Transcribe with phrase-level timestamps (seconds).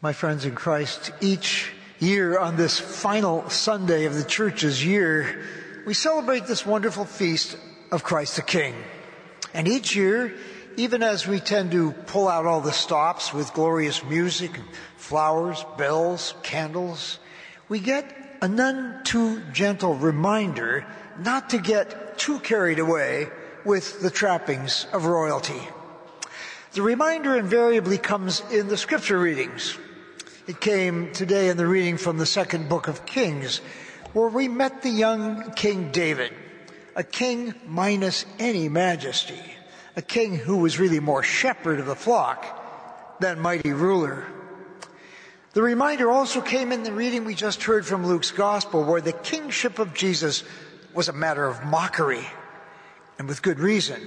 [0.00, 5.42] My friends in Christ, each year on this final Sunday of the church's year,
[5.86, 7.58] we celebrate this wonderful feast
[7.90, 8.76] of Christ the King.
[9.52, 10.32] And each year,
[10.76, 14.52] even as we tend to pull out all the stops with glorious music,
[14.96, 17.18] flowers, bells, candles,
[17.68, 20.86] we get a none too gentle reminder
[21.18, 23.26] not to get too carried away
[23.64, 25.60] with the trappings of royalty.
[26.74, 29.76] The reminder invariably comes in the scripture readings.
[30.48, 33.58] It came today in the reading from the second book of Kings,
[34.14, 36.32] where we met the young King David,
[36.96, 39.42] a king minus any majesty,
[39.94, 44.24] a king who was really more shepherd of the flock than mighty ruler.
[45.52, 49.12] The reminder also came in the reading we just heard from Luke's gospel, where the
[49.12, 50.44] kingship of Jesus
[50.94, 52.26] was a matter of mockery,
[53.18, 54.00] and with good reason.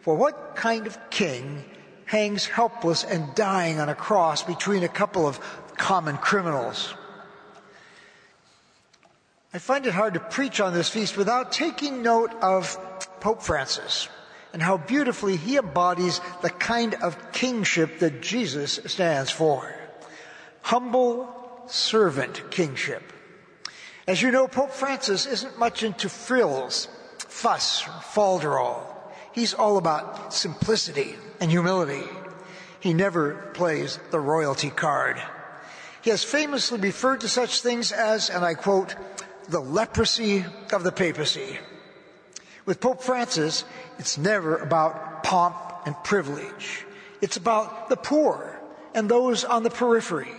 [0.00, 1.66] For what kind of king
[2.10, 5.38] hangs helpless and dying on a cross between a couple of
[5.76, 6.92] common criminals?
[9.54, 12.76] I find it hard to preach on this feast without taking note of
[13.20, 14.08] Pope Francis
[14.52, 19.72] and how beautifully he embodies the kind of kingship that Jesus stands for.
[20.62, 21.32] Humble
[21.68, 23.12] servant kingship.
[24.08, 26.88] As you know, Pope Francis isn't much into frills,
[27.18, 28.82] fuss, falderall.
[29.30, 32.04] He's all about simplicity and humility.
[32.78, 35.20] He never plays the royalty card.
[36.02, 38.94] He has famously referred to such things as, and I quote,
[39.48, 41.58] the leprosy of the papacy.
[42.64, 43.64] With Pope Francis,
[43.98, 46.86] it's never about pomp and privilege.
[47.20, 48.60] It's about the poor
[48.94, 50.32] and those on the periphery.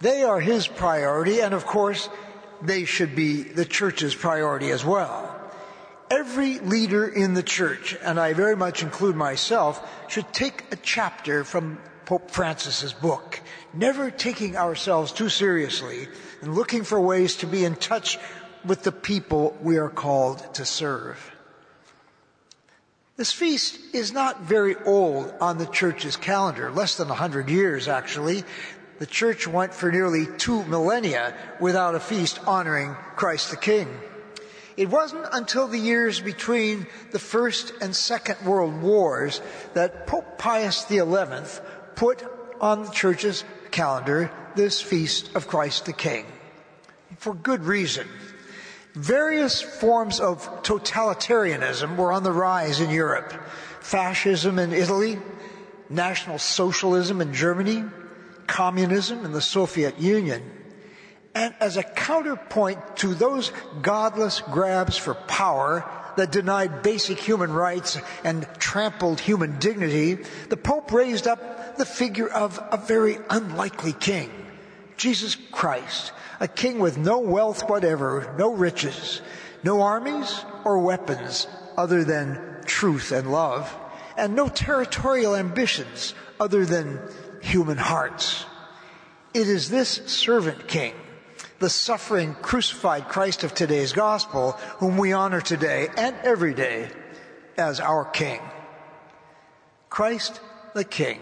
[0.00, 2.08] They are his priority, and of course,
[2.62, 5.35] they should be the church's priority as well.
[6.10, 11.42] Every leader in the church, and I very much include myself, should take a chapter
[11.42, 13.40] from Pope Francis's book,
[13.74, 16.06] never taking ourselves too seriously
[16.40, 18.18] and looking for ways to be in touch
[18.64, 21.32] with the people we are called to serve.
[23.16, 27.88] This feast is not very old on the church's calendar, less than a hundred years
[27.88, 28.44] actually.
[28.98, 33.88] The church went for nearly two millennia without a feast honoring Christ the King.
[34.76, 39.40] It wasn't until the years between the First and Second World Wars
[39.72, 41.00] that Pope Pius XI
[41.94, 42.22] put
[42.60, 46.26] on the church's calendar this feast of Christ the King.
[47.16, 48.06] For good reason.
[48.94, 53.32] Various forms of totalitarianism were on the rise in Europe.
[53.80, 55.18] Fascism in Italy,
[55.88, 57.84] National Socialism in Germany,
[58.46, 60.42] communism in the Soviet Union.
[61.36, 63.52] And as a counterpoint to those
[63.82, 65.84] godless grabs for power
[66.16, 70.14] that denied basic human rights and trampled human dignity,
[70.48, 74.30] the Pope raised up the figure of a very unlikely king,
[74.96, 79.20] Jesus Christ, a king with no wealth whatever, no riches,
[79.62, 81.46] no armies or weapons
[81.76, 83.76] other than truth and love,
[84.16, 86.98] and no territorial ambitions other than
[87.42, 88.46] human hearts.
[89.34, 90.94] It is this servant king
[91.58, 96.90] the suffering, crucified Christ of today's gospel, whom we honor today and every day
[97.56, 98.40] as our King.
[99.88, 100.40] Christ
[100.74, 101.20] the King.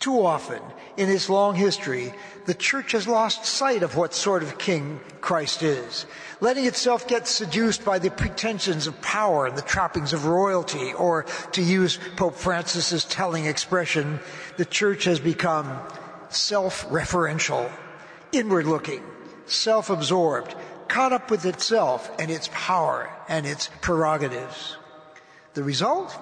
[0.00, 0.62] Too often
[0.96, 2.14] in its long history,
[2.46, 6.06] the church has lost sight of what sort of king Christ is,
[6.40, 11.24] letting itself get seduced by the pretensions of power and the trappings of royalty, or
[11.52, 14.20] to use Pope Francis's telling expression,
[14.56, 15.78] the church has become
[16.30, 17.70] self-referential,
[18.32, 19.02] inward-looking,
[19.52, 20.54] self absorbed,
[20.88, 24.76] caught up with itself and its power and its prerogatives.
[25.54, 26.16] The result?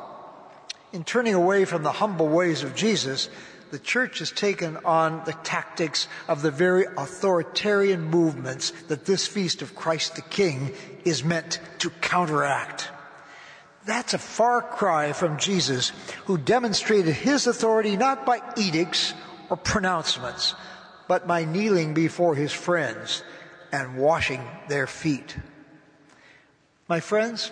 [0.93, 3.29] In turning away from the humble ways of Jesus,
[3.71, 9.61] the church has taken on the tactics of the very authoritarian movements that this feast
[9.61, 10.73] of Christ the King
[11.05, 12.89] is meant to counteract.
[13.85, 15.93] That's a far cry from Jesus,
[16.27, 19.15] who demonstrated his authority not by edicts
[19.49, 20.55] or pronouncements,
[21.09, 23.23] but by kneeling before his friends
[23.73, 25.37] and washing their feet.
[26.89, 27.51] My friends,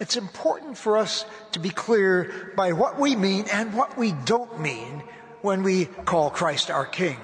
[0.00, 4.60] it's important for us to be clear by what we mean and what we don't
[4.60, 5.02] mean
[5.42, 7.18] when we call Christ our King.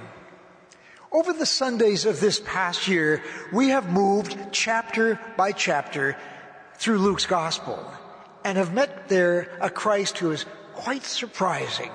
[1.11, 3.23] Over the Sundays of this past year,
[3.53, 6.17] we have moved chapter by chapter
[6.75, 7.79] through Luke's Gospel
[8.45, 11.91] and have met there a Christ who is quite surprising,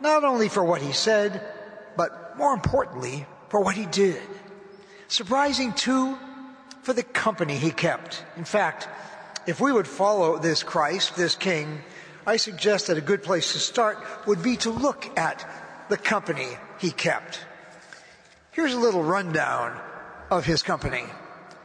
[0.00, 1.40] not only for what he said,
[2.38, 4.22] more importantly, for what he did.
[5.08, 6.16] Surprising too,
[6.82, 8.24] for the company he kept.
[8.36, 8.88] In fact,
[9.46, 11.82] if we would follow this Christ, this King,
[12.26, 15.46] I suggest that a good place to start would be to look at
[15.88, 16.48] the company
[16.78, 17.40] he kept.
[18.52, 19.80] Here's a little rundown
[20.30, 21.04] of his company,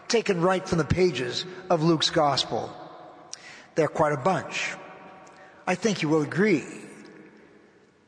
[0.08, 2.74] taken right from the pages of Luke's gospel.
[3.76, 4.74] They're quite a bunch.
[5.68, 6.66] I think you will agree.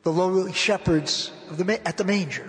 [0.02, 2.48] The lowly shepherds the, at the manger,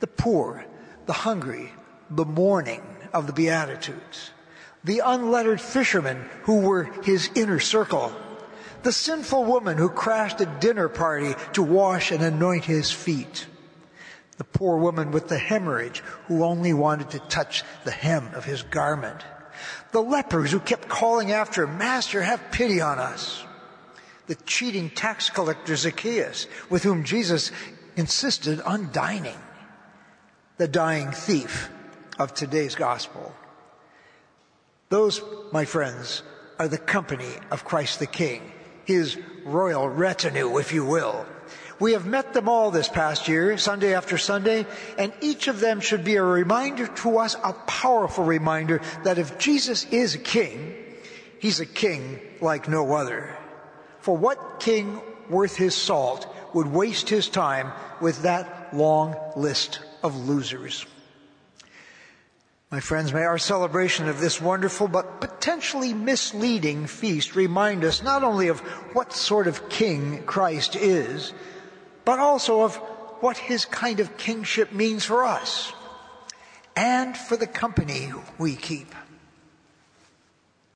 [0.00, 0.64] the poor,
[1.06, 1.72] the hungry,
[2.10, 2.82] the mourning
[3.12, 4.30] of the Beatitudes,
[4.84, 8.12] the unlettered fishermen who were his inner circle,
[8.82, 13.46] the sinful woman who crashed a dinner party to wash and anoint his feet,
[14.38, 18.62] the poor woman with the hemorrhage who only wanted to touch the hem of his
[18.62, 19.24] garment,
[19.92, 23.42] the lepers who kept calling after him, Master, have pity on us,
[24.26, 27.50] the cheating tax collector Zacchaeus, with whom Jesus
[27.96, 29.38] insisted on dining,
[30.56, 31.70] the dying thief
[32.18, 33.34] of today's gospel.
[34.88, 35.20] Those,
[35.52, 36.22] my friends,
[36.58, 38.52] are the company of Christ the King,
[38.84, 41.26] his royal retinue, if you will.
[41.78, 44.64] We have met them all this past year, Sunday after Sunday,
[44.96, 49.38] and each of them should be a reminder to us, a powerful reminder that if
[49.38, 50.74] Jesus is a king,
[51.38, 53.36] he's a king like no other.
[54.00, 60.16] For what king worth his salt would waste his time with that long list of
[60.16, 60.86] losers?
[62.70, 68.24] My friends, may our celebration of this wonderful but potentially misleading feast remind us not
[68.24, 68.60] only of
[68.92, 71.32] what sort of king Christ is,
[72.04, 72.76] but also of
[73.20, 75.72] what his kind of kingship means for us
[76.74, 78.94] and for the company we keep.